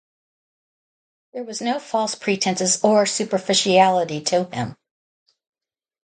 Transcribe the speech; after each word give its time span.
There 1.31 1.43
was 1.43 1.61
no 1.61 1.77
false 1.77 2.15
pretenses 2.15 2.83
or 2.83 3.05
superficiality 3.05 4.19
to 4.23 4.45
him. 4.45 4.75